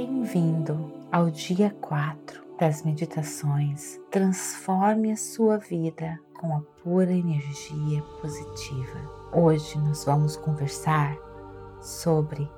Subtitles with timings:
[0.00, 4.00] Bem-vindo ao dia 4 das meditações.
[4.10, 8.98] Transforme a sua vida com a pura energia positiva.
[9.30, 11.14] Hoje nós vamos conversar
[11.82, 12.48] sobre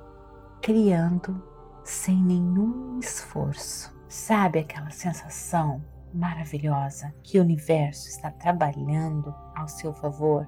[0.61, 1.43] criando
[1.83, 3.93] sem nenhum esforço.
[4.07, 5.83] Sabe aquela sensação
[6.13, 10.47] maravilhosa que o universo está trabalhando ao seu favor,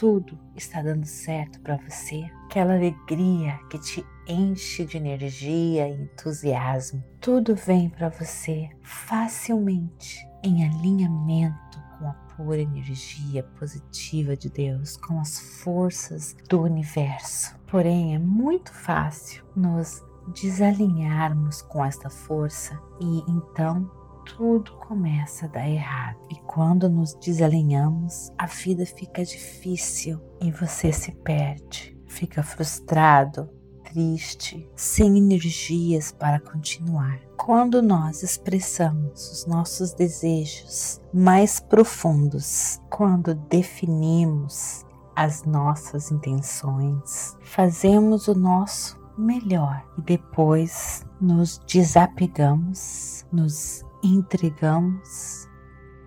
[0.00, 2.24] tudo está dando certo para você?
[2.46, 7.04] Aquela alegria que te enche de energia e entusiasmo.
[7.20, 15.20] Tudo vem para você facilmente em alinhamento com a pura energia positiva de Deus, com
[15.20, 17.54] as forças do universo.
[17.66, 20.02] Porém, é muito fácil nos
[20.40, 26.18] desalinharmos com esta força e então tudo começa a dar errado.
[26.30, 33.48] E quando nos desalinhamos, a vida fica difícil e você se perde, fica frustrado,
[33.84, 37.18] triste, sem energias para continuar.
[37.36, 44.84] Quando nós expressamos os nossos desejos mais profundos, quando definimos
[45.16, 55.48] as nossas intenções, fazemos o nosso melhor e depois nos desapegamos, nos entregamos,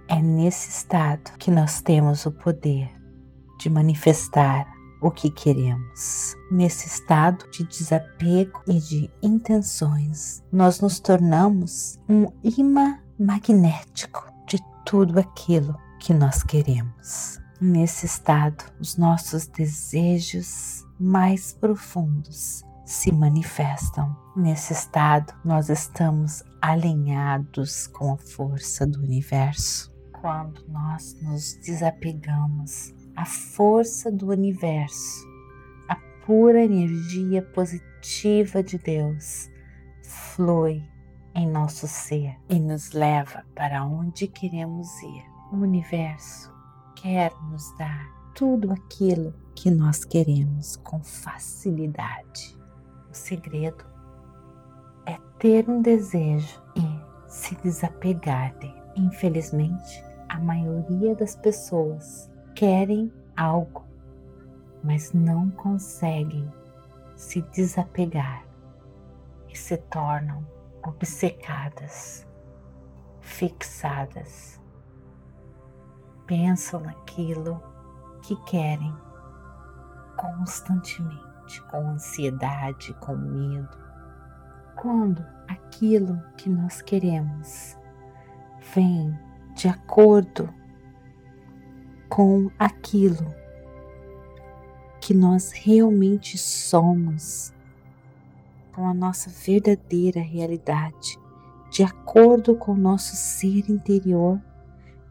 [0.07, 2.89] é nesse estado que nós temos o poder
[3.59, 4.67] de manifestar
[5.01, 6.35] o que queremos.
[6.49, 15.19] Nesse estado de desapego e de intenções, nós nos tornamos um imã magnético de tudo
[15.19, 17.39] aquilo que nós queremos.
[17.59, 24.15] Nesse estado, os nossos desejos mais profundos se manifestam.
[24.35, 29.93] Nesse estado, nós estamos alinhados com a força do universo.
[30.21, 35.27] Quando nós nos desapegamos a força do universo,
[35.89, 39.51] a pura energia positiva de Deus
[40.03, 40.81] flui
[41.35, 45.25] em nosso ser e nos leva para onde queremos ir.
[45.51, 46.49] O universo
[46.95, 52.57] quer nos dar tudo aquilo que nós queremos com facilidade.
[53.11, 53.92] O segredo
[55.05, 58.81] é ter um desejo e se desapegar dele.
[58.95, 63.85] Infelizmente, a maioria das pessoas querem algo,
[64.83, 66.51] mas não conseguem
[67.15, 68.45] se desapegar
[69.49, 70.45] e se tornam
[70.85, 72.27] obcecadas,
[73.21, 74.61] fixadas.
[76.25, 77.61] Pensam naquilo
[78.21, 78.93] que querem
[80.15, 83.82] constantemente, com ansiedade, com medo.
[84.83, 87.77] Quando aquilo que nós queremos
[88.75, 89.17] vem
[89.55, 90.53] de acordo
[92.09, 93.33] com aquilo
[94.99, 97.53] que nós realmente somos,
[98.73, 101.17] com a nossa verdadeira realidade,
[101.71, 104.37] de acordo com o nosso ser interior,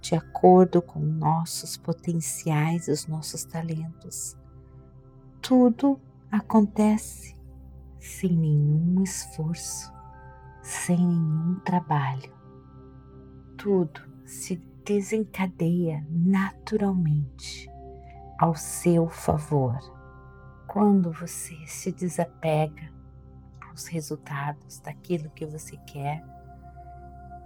[0.02, 4.36] de acordo com nossos potenciais, os nossos talentos.
[5.40, 5.98] Tudo
[6.30, 7.40] acontece
[8.02, 9.92] sem nenhum esforço,
[10.60, 12.34] sem nenhum trabalho.
[13.56, 17.70] Tudo se desencadeia naturalmente
[18.40, 19.78] ao seu favor.
[20.66, 22.92] Quando você se desapega
[23.68, 26.24] aos resultados daquilo que você quer,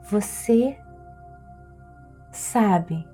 [0.09, 0.81] você
[2.33, 3.07] sabe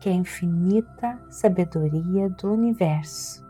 [0.00, 3.44] que a infinita sabedoria do universo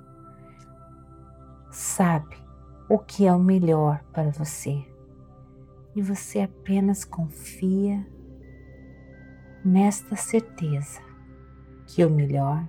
[1.71, 2.46] sabe
[2.89, 4.85] o que é o melhor para você
[5.95, 8.07] e você apenas confia
[9.65, 11.01] nesta certeza
[11.87, 12.69] que o melhor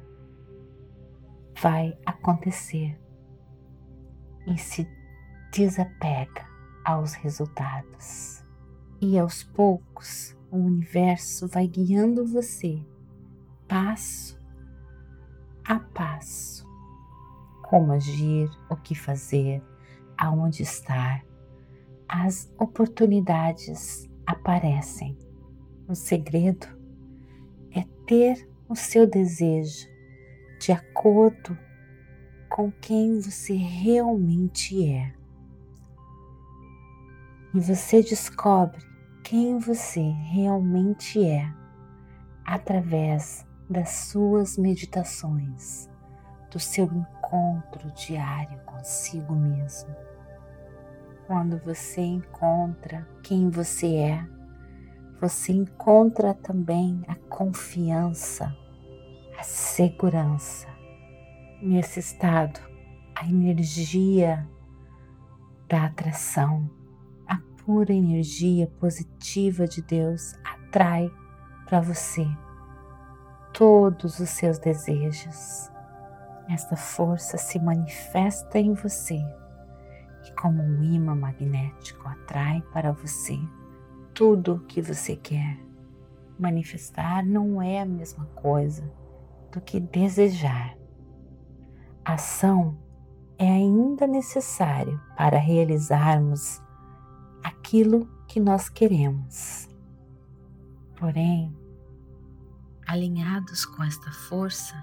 [1.61, 2.99] vai acontecer
[4.47, 4.87] e se
[5.51, 6.45] desapega
[6.85, 8.43] aos resultados.
[9.01, 12.81] E aos poucos o universo vai guiando você
[13.67, 14.39] passo
[15.65, 16.65] a passo.
[17.63, 19.61] Como agir, o que fazer,
[20.17, 21.23] aonde estar.
[22.07, 25.17] As oportunidades aparecem.
[25.87, 26.67] O segredo
[27.71, 29.87] é ter o seu desejo
[30.59, 31.57] de acordo
[32.49, 35.13] com quem você realmente é.
[37.53, 38.81] E você descobre
[39.23, 41.53] quem você realmente é
[42.45, 45.89] através das suas meditações,
[46.49, 50.06] do seu encontro diário consigo mesmo.
[51.27, 54.25] Quando você encontra quem você é,
[55.19, 58.55] você encontra também a confiança,
[59.37, 60.69] a segurança.
[61.61, 62.61] Nesse estado,
[63.13, 64.47] a energia
[65.67, 66.69] da atração,
[67.27, 71.11] a pura energia positiva de Deus atrai
[71.65, 72.25] para você
[73.53, 75.69] todos os seus desejos.
[76.49, 79.21] Esta força se manifesta em você
[80.33, 83.39] como um imã magnético, atrai para você
[84.13, 85.59] tudo o que você quer.
[86.39, 88.91] Manifestar não é a mesma coisa
[89.51, 90.77] do que desejar.
[92.03, 92.77] Ação
[93.37, 96.61] é ainda necessário para realizarmos
[97.43, 99.67] aquilo que nós queremos.
[100.97, 101.55] Porém,
[102.87, 104.75] alinhados com esta força,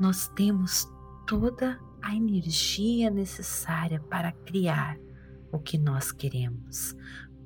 [0.00, 0.90] nós temos
[1.26, 4.98] toda a energia necessária para criar
[5.52, 6.96] o que nós queremos,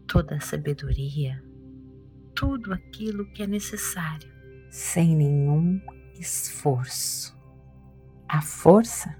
[0.06, 1.42] toda a sabedoria,
[2.34, 4.30] tudo aquilo que é necessário,
[4.70, 5.80] sem nenhum
[6.18, 7.36] esforço.
[8.28, 9.16] A força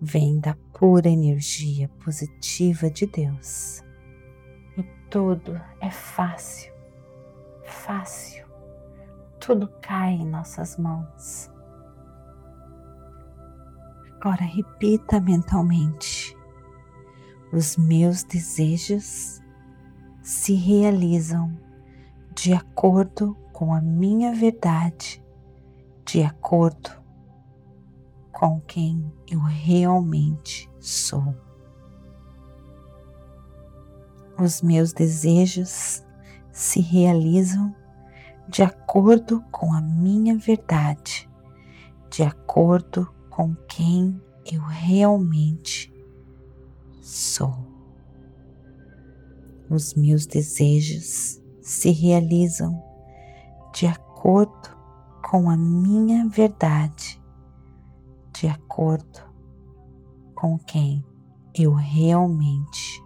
[0.00, 3.82] vem da pura energia positiva de Deus.
[4.76, 6.72] E tudo é fácil,
[7.64, 8.44] fácil.
[9.40, 11.50] Tudo cai em nossas mãos.
[14.24, 16.34] Agora repita mentalmente:
[17.52, 19.42] os meus desejos
[20.22, 21.54] se realizam
[22.34, 25.22] de acordo com a minha verdade,
[26.06, 26.90] de acordo
[28.32, 31.36] com quem eu realmente sou.
[34.38, 36.02] Os meus desejos
[36.50, 37.76] se realizam
[38.48, 41.28] de acordo com a minha verdade,
[42.08, 44.22] de acordo com quem
[44.52, 45.92] eu realmente
[47.02, 47.52] sou.
[49.68, 52.80] Os meus desejos se realizam
[53.72, 54.68] de acordo
[55.28, 57.20] com a minha verdade,
[58.32, 59.20] de acordo
[60.36, 61.04] com quem
[61.58, 63.02] eu realmente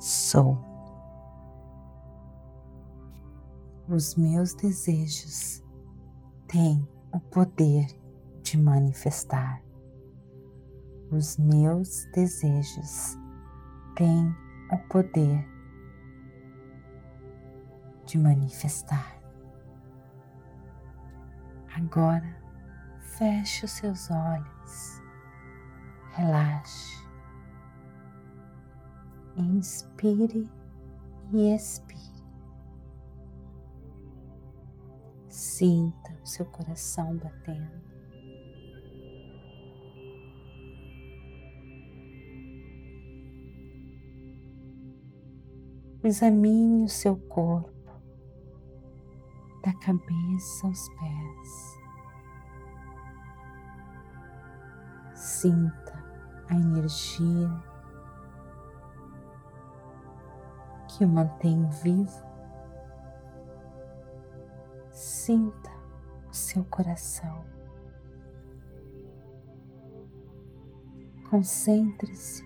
[0.00, 0.58] sou.
[3.88, 5.62] Os meus desejos
[6.48, 8.01] têm o poder
[8.52, 9.62] de manifestar.
[11.10, 13.16] Os meus desejos
[13.96, 14.28] têm
[14.70, 15.42] o poder
[18.04, 19.18] de manifestar.
[21.74, 22.42] Agora
[23.16, 25.02] Feche os seus olhos,
[26.12, 27.06] relaxe,
[29.36, 30.50] inspire
[31.30, 32.00] e expire.
[35.28, 37.91] Sinta o seu coração batendo.
[46.04, 47.70] Examine o seu corpo,
[49.62, 51.80] da cabeça aos pés.
[55.14, 56.04] Sinta
[56.48, 57.48] a energia
[60.88, 62.26] que o mantém vivo.
[64.90, 65.70] Sinta
[66.28, 67.44] o seu coração.
[71.30, 72.44] Concentre-se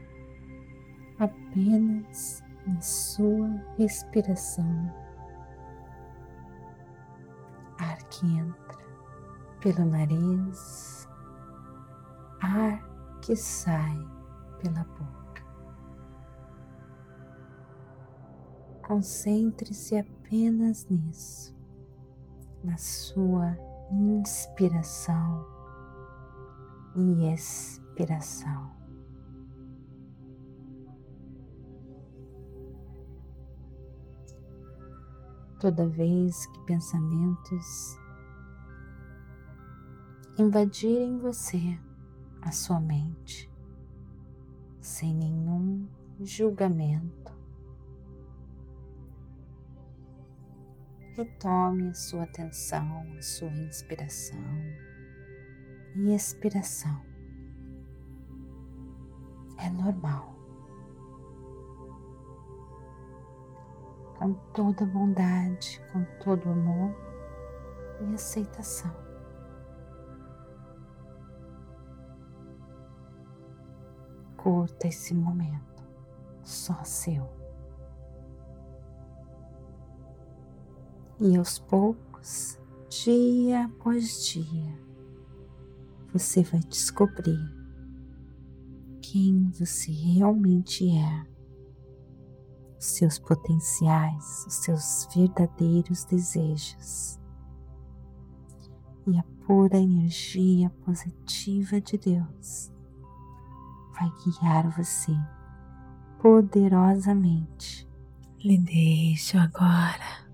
[1.18, 3.48] apenas em sua
[3.78, 4.92] respiração.
[7.78, 8.76] Ar que entra
[9.60, 11.06] pelo nariz
[12.40, 13.98] ar que sai
[14.60, 15.44] pela boca.
[18.86, 21.54] Concentre-se apenas nisso,
[22.62, 23.56] na sua
[23.90, 25.44] inspiração
[26.94, 28.70] e expiração.
[35.58, 37.98] Toda vez que pensamentos
[40.38, 41.78] invadirem você,
[42.42, 43.50] a sua mente
[44.86, 45.88] sem nenhum
[46.20, 47.34] julgamento.
[51.16, 54.38] Retome a sua atenção, a sua inspiração
[55.96, 57.02] e expiração.
[59.58, 60.35] É normal.
[64.18, 66.94] Com toda bondade, com todo amor
[68.00, 68.90] e aceitação.
[74.36, 75.84] Curta esse momento,
[76.42, 77.28] só seu.
[81.18, 82.58] E aos poucos,
[82.88, 84.78] dia após dia,
[86.12, 87.40] você vai descobrir
[89.00, 91.26] quem você realmente é,
[92.86, 97.20] seus potenciais, os seus verdadeiros desejos.
[99.06, 102.72] E a pura energia positiva de Deus
[103.92, 105.12] vai guiar você
[106.20, 107.86] poderosamente.
[108.42, 110.26] Lhe deixo agora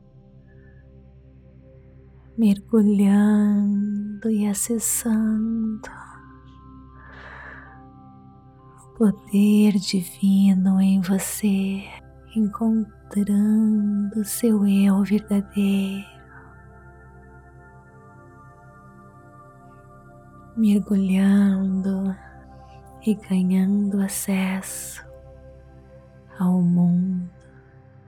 [2.36, 5.90] mergulhando e acessando
[8.78, 11.84] o poder divino em você,
[12.34, 16.10] encontrando seu eu verdadeiro.
[20.56, 22.16] Mergulhando
[23.06, 25.04] e ganhando acesso
[26.38, 27.30] ao mundo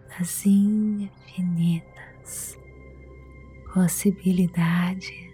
[0.08, 2.58] das infinitas
[3.72, 5.33] possibilidades.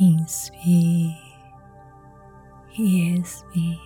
[0.00, 1.14] Inspire
[2.78, 3.78] e expire.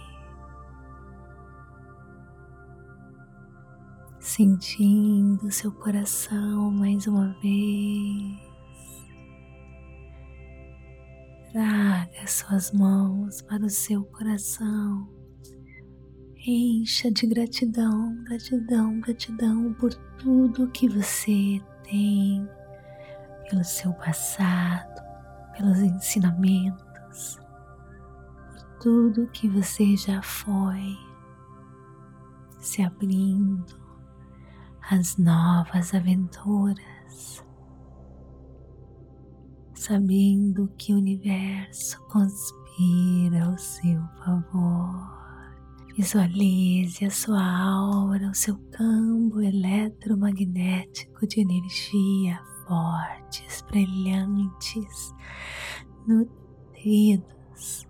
[4.21, 8.38] Sentindo seu coração mais uma vez.
[11.53, 15.09] Traga suas mãos para o seu coração.
[16.47, 22.49] Encha de gratidão, gratidão, gratidão por tudo que você tem,
[23.51, 24.95] pelo seu passado,
[25.57, 27.40] pelos ensinamentos,
[28.51, 30.97] por tudo que você já foi,
[32.61, 33.64] se abrindo
[34.90, 37.45] às novas aventuras,
[39.75, 45.16] sabendo que o universo conspira ao seu favor.
[45.97, 55.14] Visualize a sua aura, o seu campo eletromagnético de energia fortes, brilhantes,
[56.07, 57.87] nutridos,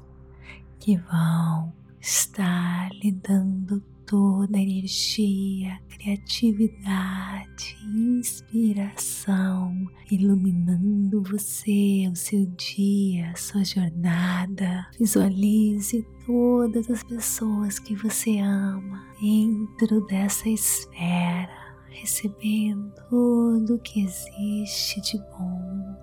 [0.79, 9.75] que vão estar lhe dando toda a energia, criatividade, inspiração,
[10.11, 14.87] iluminando você, o seu dia, a sua jornada.
[14.97, 21.66] Visualize todas as pessoas que você ama dentro dessa esfera
[22.01, 25.97] recebendo tudo que existe de bom.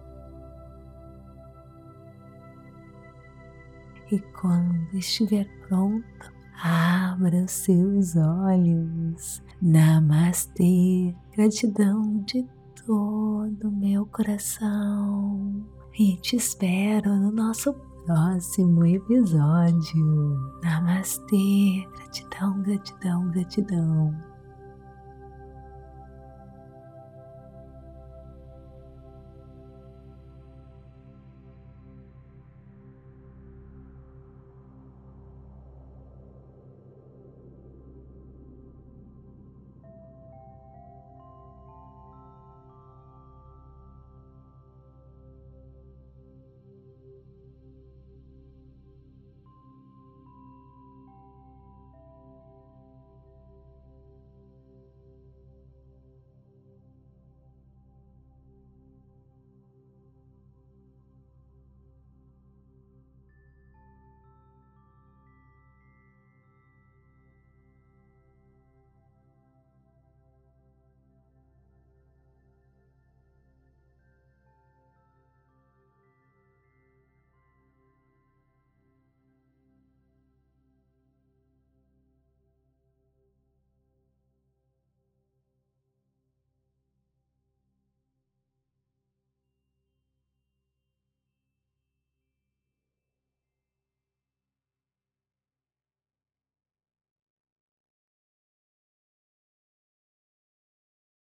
[4.11, 9.41] E quando estiver pronto, abra os seus olhos.
[9.61, 12.45] Namastê, gratidão de
[12.85, 15.65] todo o meu coração.
[15.97, 17.73] E te espero no nosso
[18.05, 20.37] próximo episódio.
[20.63, 24.32] Namastê, gratidão, gratidão, gratidão.